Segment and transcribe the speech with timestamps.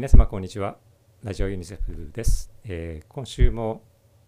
[0.00, 0.78] 皆様こんにちは。
[1.22, 3.82] ラジオユニセフです、えー今週も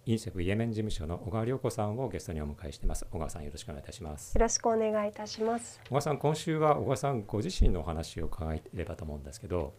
[0.04, 3.06] ユニセフイエメン事務所の小川良子さんをゲストにお迎えしています。
[3.10, 4.34] 小川さんよろしくお願いいたします。
[4.34, 5.80] よろしくお願いいたします。
[5.88, 9.72] 小川さん今週は小川さんご自身のお話を伺えればと思うんですけど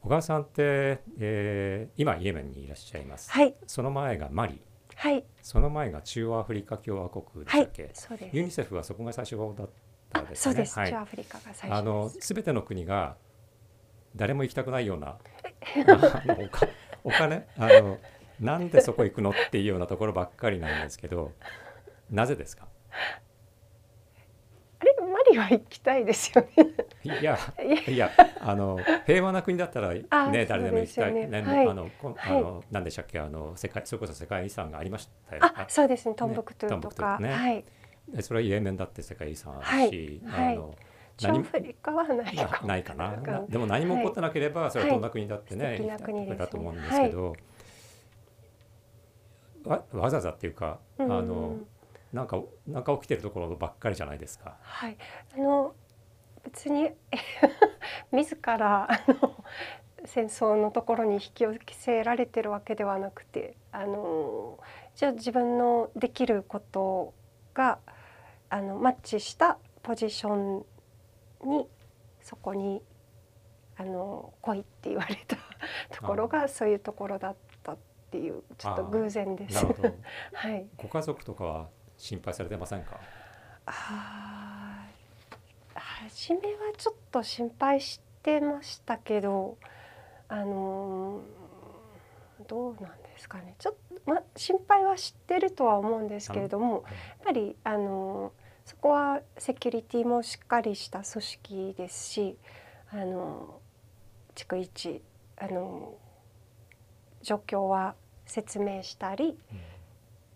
[0.00, 4.62] 小川さんって、えー今イエメンにいらっしゃいます、はい、その前がマリ。
[4.94, 8.34] はい、その前が中央アフリカ共和国でしはいたっけ、、そうです。
[8.34, 9.70] ユニセフはそこが最初だっ
[10.08, 10.36] たんですね。
[10.36, 10.78] そうです。
[10.78, 10.90] はい。
[10.90, 12.26] 中アフリカが最あの初です。
[12.28, 13.18] すべての国が
[14.16, 15.18] 誰も行きたくないような
[15.86, 16.36] あの
[17.04, 17.46] お金？
[17.58, 17.98] あの
[18.40, 21.32] なんでそこ行くのっていうようなところばっかりなんですけど
[22.10, 22.66] なぜですか？
[24.78, 26.66] あれ、マリは行きたいですよね。
[27.20, 27.38] いや
[27.88, 28.10] いや。
[28.40, 31.42] あの平和な国だったらあね誰でも行きたい、ねよね。
[31.42, 31.66] はい。
[31.68, 32.42] あのこんあはい。
[32.42, 33.18] のなんでしたっけ？
[33.18, 36.14] あの世界それこそ世界遺産がありましたよあ、そうですね。
[36.14, 37.32] トンブクトゥとか、ね。
[37.32, 37.64] はい。
[38.08, 40.44] でそれはイエメンだって世界遺産あるし、はい。
[40.46, 40.54] はい。
[40.56, 40.74] あの
[41.16, 42.68] 中アフリカはないかも。
[42.68, 43.16] なないかな。
[43.48, 47.36] でも何も起こってなければ、それはどんな国だってね、はいだと思うんですけど、
[49.64, 51.12] わわざわざっていうか、うん。
[51.12, 51.56] あの
[52.12, 54.56] なんかなんか起きてるところばっかりじゃないですか。
[54.60, 54.96] はい。
[55.34, 55.74] あの
[56.44, 56.90] 別に
[58.12, 59.44] 自らあの
[60.04, 64.58] 戦争のところに引き寄せられてるわけではなくて、あの
[64.94, 67.14] じゃあ自分のできること
[67.54, 67.78] が
[68.48, 70.66] あのマッチしたポジション
[71.44, 71.68] に
[72.20, 72.82] そこに
[73.76, 75.36] あの来いって言われた
[75.94, 77.76] ところがそういうところだったっ
[78.10, 79.64] ていうちょっと偶然です。
[80.32, 80.66] はい。
[80.76, 82.98] ご家族とかは心配されてませんか？
[83.66, 89.56] あー初めはちょっと心配してましたけど
[90.28, 91.22] あのー
[92.46, 96.92] どうなんですかねちょっと、ま、心配はしてるとは思うんですけれどもやっ
[97.24, 102.36] ぱりあのーそこはセキュリティもしっかりした組織ですし
[102.90, 105.02] あのー逐一
[105.38, 107.94] あのー状況は
[108.26, 109.38] 説明したり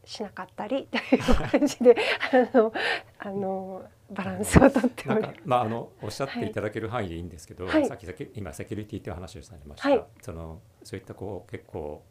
[0.05, 1.97] しなかったり という感じで
[2.33, 2.73] あの
[3.19, 7.87] あのバランスをとっておりなんかまああのおっしゃっていただける範囲でいいんですけど、はい。
[7.87, 9.89] さっき今セキュリティという話をされました。
[9.89, 10.05] はい。
[10.21, 12.03] そのそういったこう結構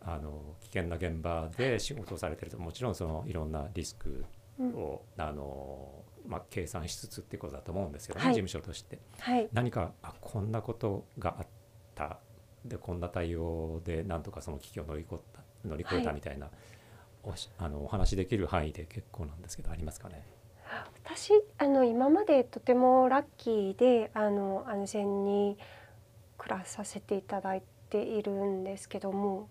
[0.00, 4.24] あの危険な現場で仕事をされてるともちろんそのいろんなリスク
[4.62, 4.74] うん。
[4.74, 8.34] を、あのまあ計算しつつってことだと思うんですよね、はい。
[8.34, 8.98] 事務所として。
[9.18, 9.48] はい。
[9.52, 11.46] 何かあこんなことがあっ
[11.94, 12.18] た。
[12.64, 16.48] でこんな対応でなんとかその危機を乗り越えた乗り越えたはいみたいな、
[17.24, 20.24] おしあのお話できる範囲で結構なんですけどありますかね？
[21.04, 25.58] 私あの今までとてもラッキーであの安全に
[26.38, 29.48] 暮らさせていただいているんですけども。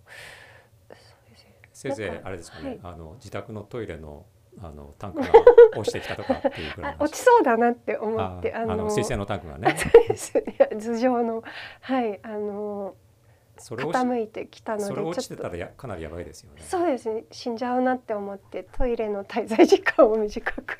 [0.89, 1.55] そうですね。
[1.73, 2.79] せいぜなんかいあれですかね、はい。
[2.83, 4.25] あの自宅のトイレの
[4.59, 5.27] あのタンクが
[5.77, 9.75] 落ちてきたとかっていうくらい 落ちそうだなって思ってああの水性のタンクがね。
[10.71, 11.43] 頭上の
[11.81, 12.95] はいあの
[13.57, 16.61] それ傾いてきたのでそれ落ちてたらやかなりやばいですよね。
[16.61, 17.25] そうですね。
[17.31, 20.79] 死んじゃうなって思ってトイレの滞在時間を短く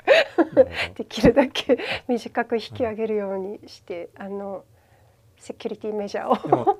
[0.94, 1.78] できるだけ
[2.08, 4.64] 短く引き上げるようにして、あの
[5.38, 6.34] セキュリティメジャーを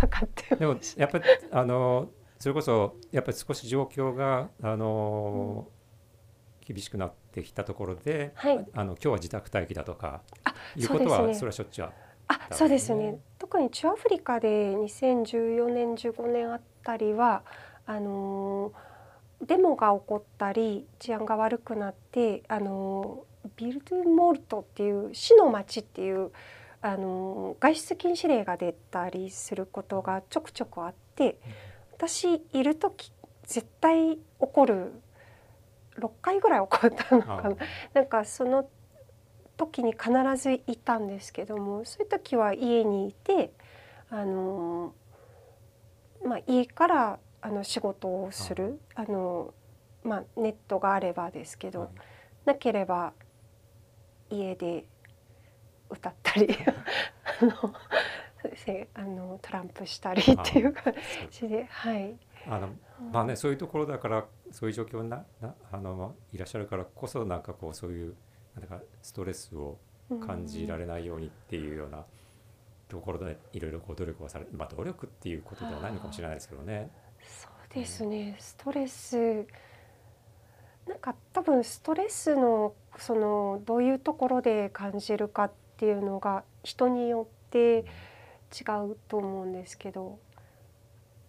[0.00, 2.08] 測ってでもやっぱりあの
[2.38, 5.68] それこそやっぱり少し状況があの、
[6.66, 8.66] 厳しくなってきたところで、はい。
[8.74, 11.34] あの今日は自宅待機だとかあいうことはね。
[11.34, 11.92] それはしょっちゅうあ
[12.28, 13.18] あそうですね。
[13.38, 17.42] 特に中アフリカで2014年15年あたりは
[17.86, 18.72] あのー
[19.44, 26.32] デモが起こったり治安が悪くなってあのービルドゥモルトっていう死の町っていう
[26.80, 31.38] あのー外出禁止令が出たりすることがちょくちょくあって
[31.92, 33.12] 私いる時
[33.44, 34.92] 絶対起こる
[35.98, 37.50] 6回ぐらい起こったのかな。
[37.50, 37.56] あ
[37.94, 38.68] なんかその
[39.56, 43.52] 時に必ずいたんですけどもそういう時は家にいて
[44.10, 51.90] あのーまあ家からあの仕事をするあのーまあネットがあればですけど、はい。
[52.44, 53.12] なければ
[54.30, 54.84] 家で
[55.90, 56.48] 歌ったり
[57.40, 57.74] あの
[58.94, 60.94] あのトランプしたりっていう感
[61.30, 62.16] じではい。
[62.48, 62.68] あの
[63.12, 68.14] まあねそういうところだからそういう状況にななあのいらっしゃるからこそなんかこうそういう
[68.54, 69.78] なんだかストレスを
[70.24, 72.04] 感じられないようにっていうような
[72.88, 76.90] ところでいろいろこう努力をされまあ努力っていうことではないのかもしれないですけどね。
[77.22, 79.46] そうですね、ストレス。
[80.86, 87.84] なんか多分ストレスのそのどういうところで感じるかっていうのが人によって
[88.52, 90.18] 違うと思うんですけど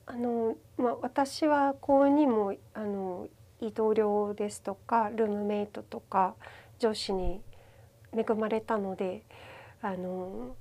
[0.07, 3.27] あの、まあ、私は幸運にもあの
[3.59, 6.36] 移動量ですとかルームメイトとか
[6.80, 7.42] 上司に
[8.15, 9.24] 恵まれたので
[9.81, 10.56] あの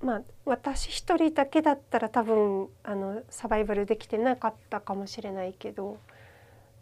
[0.00, 5.98] まあ私一人だけだったら多分あのサバイバルできてなかったかもしれないけど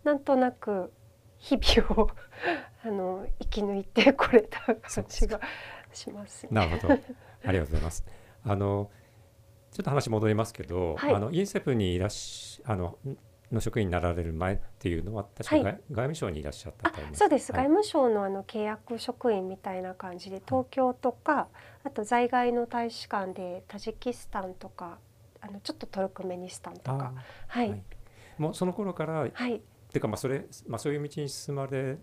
[0.05, 0.93] なんとなく
[1.39, 2.11] 日々を
[2.85, 5.41] あの生き抜いてこれた感じが
[5.93, 6.95] します、ね、なるほど。
[7.45, 8.05] ありがとうございます。
[8.45, 8.91] あの
[9.73, 12.99] ちょっと話戻りますけど、はい、あのインセプにいらっしあの
[13.53, 21.49] の職員になられる前っていうのは確か、はい、外務省にいらっしゃったそうです、はい、外務省のあの契約職員みたいな感じで東京とか、
[21.83, 24.99] あと在外の大使館でタジキスタンとか
[25.41, 27.13] あのちょっとトルクメニスタンとか。
[27.49, 27.83] はい、
[28.39, 29.61] もうその頃から、はい、ってい
[29.99, 31.99] うかまあそれ、まあ、そういう道に進まれ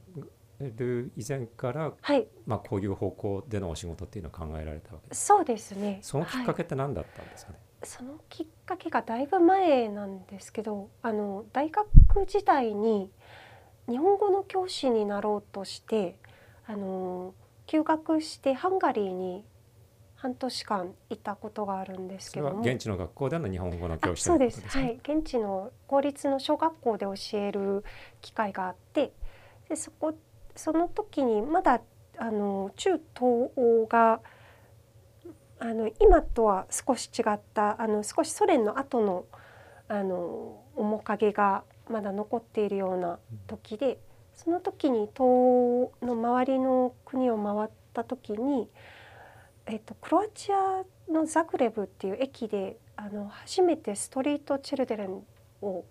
[0.59, 5.99] る以前から、はい、まあこういう方向でのお仕事っていうのを考えられたわけですそうですね。
[6.01, 11.87] そのきっかけって何だったんですかね、そのきっかけがだいぶ前なんですけどあの大学
[12.25, 13.11] 時代に
[13.87, 16.19] 日本語の教師になろうとして
[16.65, 17.33] あの
[17.65, 19.45] 休学してハンガリーに
[20.15, 22.61] 半年間いたことがあるんですけども。
[22.61, 27.83] 現地の学校での日本語の教師そうです、はい、現地の公立の小学校で教える
[28.21, 29.13] 機会があって
[29.69, 30.15] でそこ
[30.57, 31.81] その時にまだ
[32.17, 33.01] あの中東
[33.55, 34.21] 欧が
[35.59, 39.25] あの今とは少し違ったあの少しソ連の後の
[39.87, 43.97] あの面影がまだ残っているような時で
[44.35, 48.69] その時に東欧の周りの国を回った時に、
[49.65, 55.23] えっと、クロアチアのザグレブっていう駅であの初めてストリート・チェルデレン
[55.61, 55.85] を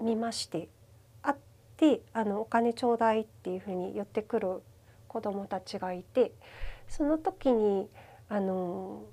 [0.00, 0.68] 見まして
[1.78, 4.62] てあのお金ちょうだいっていうふうに寄ってくる
[5.06, 6.32] 子どもたちがいて
[6.88, 7.88] その時に
[8.28, 9.04] あの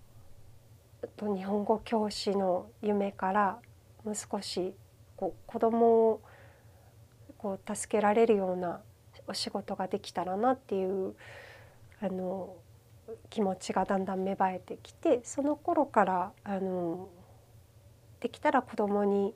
[1.15, 3.59] と日本語教師の夢から
[4.03, 4.73] もう少し
[5.15, 6.21] こう子供を
[7.37, 8.81] こう助けられるような
[9.27, 11.15] お仕事ができたらなっていう
[12.01, 12.55] あの
[13.29, 17.09] 気持ちがだんだん芽生えてきてその頃からあの
[18.19, 19.35] できたら子供に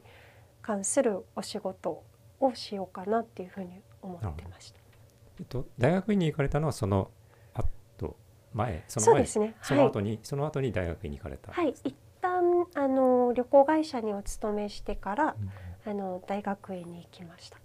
[0.62, 2.04] 関するお仕事
[2.39, 4.80] をしようかなっていうふうに思ってました。
[5.39, 7.12] えっと、大学院に行かれたのはその
[8.53, 11.74] 前その前そ、ね,、の後に、はい、その後に大学に行かれたはい。
[11.83, 15.36] 一旦あの旅行会社にお勤めしてから、
[15.86, 17.57] うん、あの大学院に行きました。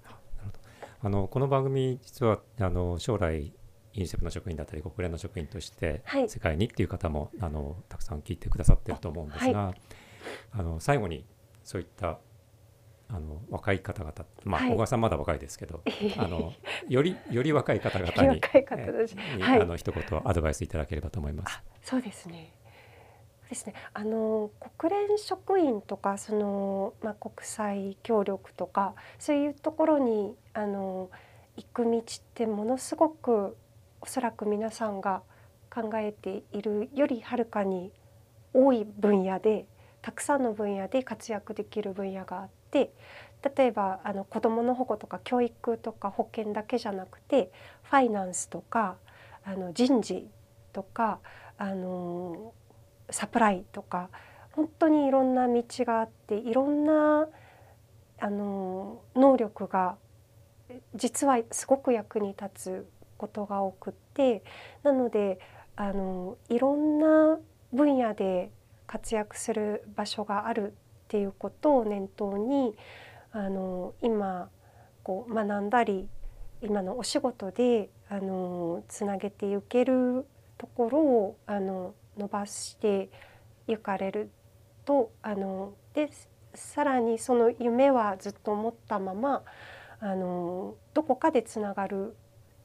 [1.03, 3.53] あのこの番組実はあの将来
[3.93, 9.75] ユニセフの職員だったり国連の職員として世界にっていう方も、はい、あのたくさん聞いてくださってると思うんですが、はい、
[10.53, 11.27] あの最後に
[11.62, 12.19] そういった
[13.15, 14.13] あの若い方々、
[14.45, 15.83] まあ、はい、小川さんまだ若いですけど、
[16.19, 16.53] あの
[16.89, 18.41] よりより若い方々に
[19.37, 21.63] に、はい、あの一言アドバイスいただければと思います。
[21.83, 22.53] そうですね。
[23.49, 23.75] ですね。
[23.93, 31.09] あの国連職員とかそのまあ国際協力とかそういうところにあの
[31.57, 32.03] 行く道っ
[32.35, 33.57] てものすごく
[34.01, 35.23] おそらく皆さんが
[35.73, 37.93] 考えているよりはるかに
[38.53, 39.67] 多い分野で
[40.03, 42.64] たくさんの分野で活躍できる分野があって
[43.56, 47.50] 例えばあの子どもの保護とか教育とか保険だけじゃなくて
[47.82, 48.97] ファイナンスとか
[49.44, 50.26] あの人事
[50.73, 51.21] とか
[51.59, 52.53] あの
[53.11, 54.09] サプライとか
[54.53, 57.29] 本当にいろんな道があっていろんな
[58.21, 59.97] あの能力が
[60.94, 62.88] 実はすごく役に立つ
[63.19, 64.43] ことが多くって
[64.82, 65.38] なので
[65.77, 67.38] あのいろんな
[67.73, 68.50] 分野で
[68.87, 70.75] 活躍する場所がある
[71.15, 72.75] っていうことを念頭に
[73.31, 74.49] あの今
[75.05, 76.09] こう学んだり
[76.61, 80.27] 今のお仕事であのつなげていける
[80.59, 83.11] ところをあの伸ばして
[83.69, 84.31] いかれる
[84.85, 86.11] とあので
[86.53, 89.44] さらにその夢はずっと思ったまま
[90.01, 92.17] あのどこかでつながる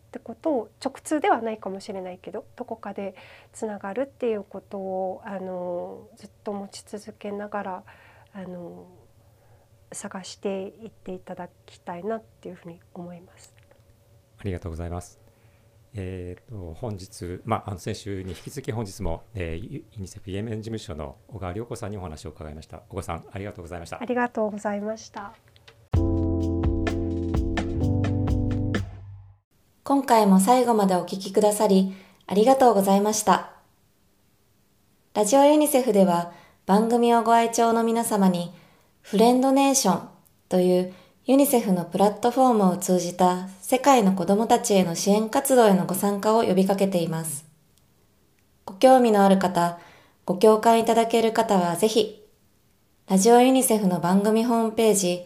[0.08, 3.14] ってことを直通ではないかもしれないけどどこかで
[3.54, 7.84] つながるっていうことをあのずっと持ち続けながら
[8.40, 8.88] あの
[9.92, 13.54] 探していっていただきたいなっていうふうに思います。
[14.38, 15.20] ありがとうございます。
[15.94, 22.84] えーと、本日、まあ、あの先週に引き続き本日も、えー、ユニセフイエメン事務所の小川良子さんにお話を伺いました。
[22.88, 24.02] 小川さん、ありがとうございました。
[24.02, 25.34] ありがとうございました。
[29.84, 31.94] 今回も最後までお聞きくださり、
[32.28, 33.52] ありがとうございました。
[35.16, 36.32] ラジオユニセフでは
[36.70, 38.54] 番組をご愛聴の皆様に、
[39.02, 40.10] フレンドネーション
[40.50, 40.94] という
[41.26, 47.44] ユニセフのプラットフォームを通じた世界の子供たちへの支援活動へのご参加を呼びかけています。
[48.66, 49.80] ご興味のある方、
[50.26, 52.24] ご共感いただける方はぜひ、
[53.08, 55.26] ラジオユニセフの番組ホームページ、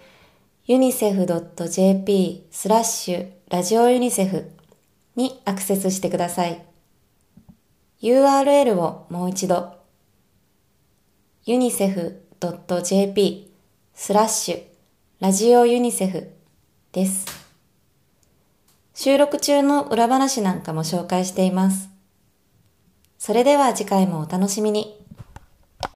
[0.70, 4.50] unicef.jp スラッシュラジオユニセフ
[5.18, 6.64] にアクセスしてください。
[8.02, 9.83] URL をもう一度
[11.46, 13.52] unicef.jp
[13.94, 14.64] スラッシュ
[15.20, 16.32] ラジオユニセフ
[16.94, 17.26] です。
[18.94, 21.90] 収録中の裏話なんかも紹介しています。
[23.18, 24.93] それでは次回もお楽しみに。